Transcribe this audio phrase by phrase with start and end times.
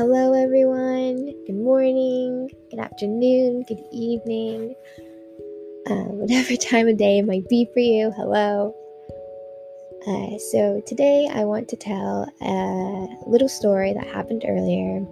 [0.00, 1.26] Hello, everyone.
[1.46, 4.74] Good morning, good afternoon, good evening,
[5.90, 8.10] uh, whatever time of day it might be for you.
[8.16, 8.74] Hello.
[10.06, 15.04] Uh, so, today I want to tell a little story that happened earlier.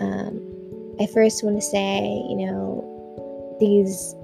[0.00, 4.14] Um, I first want to say, you know, these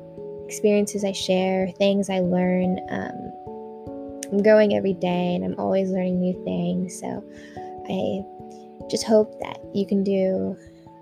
[0.46, 2.78] experiences I share, things I learn.
[2.88, 3.32] Um,
[4.30, 7.00] I'm growing every day and I'm always learning new things.
[7.00, 7.24] So,
[7.90, 8.37] I
[8.90, 10.56] just hope that you can do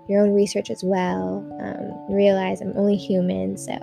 [0.09, 1.45] your own research as well.
[1.61, 3.73] Um, realize I'm only human, so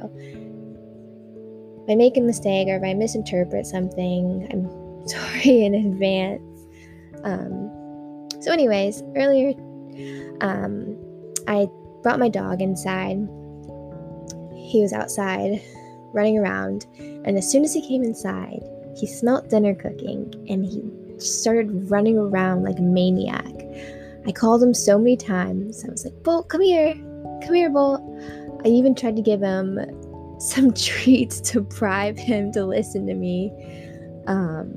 [1.84, 6.42] if I make a mistake or if I misinterpret something, I'm sorry in advance.
[7.24, 9.52] Um, so, anyways, earlier
[10.40, 10.96] um,
[11.46, 11.66] I
[12.02, 13.16] brought my dog inside.
[14.54, 15.62] He was outside
[16.12, 18.62] running around, and as soon as he came inside,
[18.96, 20.80] he smelt dinner cooking and he
[21.24, 23.52] started running around like a maniac.
[24.26, 25.84] I called him so many times.
[25.84, 26.94] I was like, Bolt, come here.
[27.42, 28.02] Come here, Bolt.
[28.64, 29.78] I even tried to give him
[30.40, 33.52] some treats to bribe him to listen to me.
[34.26, 34.74] Um,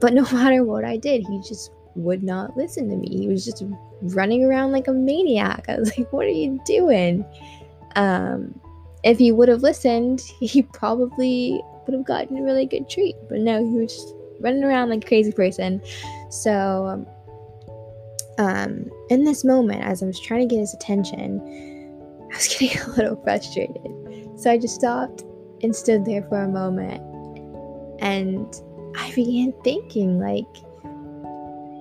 [0.00, 3.08] but no matter what I did, he just would not listen to me.
[3.08, 3.64] He was just
[4.00, 5.64] running around like a maniac.
[5.68, 7.24] I was like, what are you doing?
[7.96, 8.60] Um,
[9.04, 13.16] if he would have listened, he probably would have gotten a really good treat.
[13.28, 15.80] But no, he was just running around like a crazy person.
[16.30, 17.06] So,
[18.38, 21.40] um, in this moment, as I was trying to get his attention,
[22.32, 23.88] I was getting a little frustrated.
[24.36, 25.24] So I just stopped
[25.62, 27.02] and stood there for a moment.
[28.00, 28.46] And
[28.96, 30.44] I began thinking, like,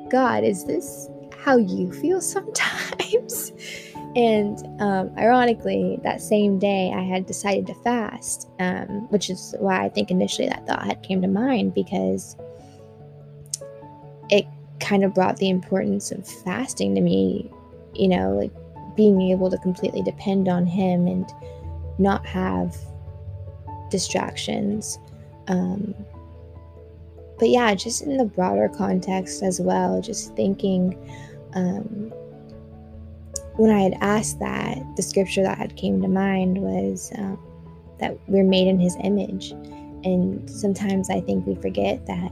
[0.10, 3.52] God, is this how you feel sometimes?
[4.16, 9.84] and um, ironically, that same day, I had decided to fast, um, which is why
[9.86, 12.36] I think initially that thought had came to mind because
[14.30, 14.46] it
[14.80, 17.52] kind of brought the importance of fasting to me,
[17.94, 18.52] you know, like
[18.96, 21.30] being able to completely depend on Him and
[21.98, 22.76] not have
[23.90, 25.00] distractions.
[25.48, 25.94] Um,
[27.40, 30.98] but yeah, just in the broader context as well, just thinking
[31.54, 32.12] um,
[33.56, 37.40] when I had asked that, the scripture that had came to mind was um,
[38.00, 39.52] that we're made in His image,
[40.04, 42.32] and sometimes I think we forget that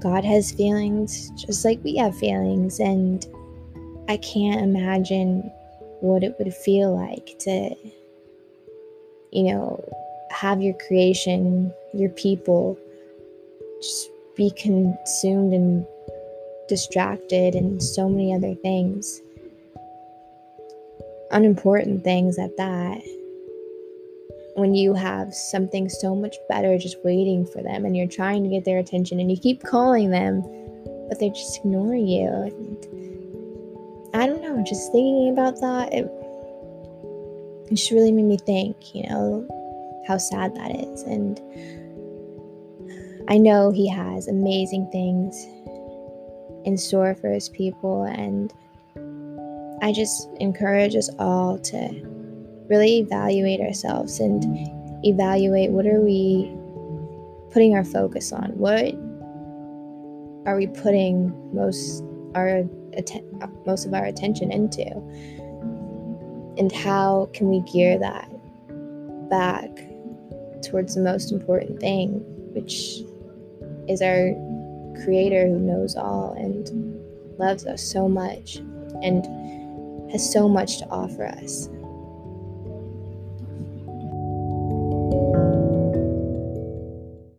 [0.00, 3.26] God has feelings just like we have feelings, and
[4.08, 5.42] I can't imagine
[6.00, 7.74] what it would feel like to,
[9.30, 9.84] you know,
[10.30, 12.78] have your creation, your people,
[13.80, 15.86] just be consumed and
[16.68, 19.20] distracted and so many other things.
[21.30, 23.02] Unimportant things at that
[24.60, 28.50] when you have something so much better just waiting for them and you're trying to
[28.50, 30.42] get their attention and you keep calling them,
[31.08, 32.28] but they're just ignoring you.
[32.28, 36.04] And I don't know, just thinking about that, it,
[37.70, 41.02] it just really made me think, you know, how sad that is.
[41.02, 41.40] And
[43.28, 45.46] I know he has amazing things
[46.64, 48.52] in store for his people, and
[49.82, 52.09] I just encourage us all to
[52.70, 54.44] really evaluate ourselves and
[55.04, 56.56] evaluate what are we
[57.50, 58.52] putting our focus on?
[58.56, 58.94] What
[60.48, 62.04] are we putting most
[62.34, 62.62] our
[63.66, 64.86] most of our attention into?
[66.56, 68.30] And how can we gear that
[69.28, 69.70] back
[70.62, 72.22] towards the most important thing
[72.52, 73.02] which
[73.88, 74.32] is our
[75.04, 76.68] creator who knows all and
[77.38, 78.56] loves us so much
[79.02, 79.24] and
[80.10, 81.68] has so much to offer us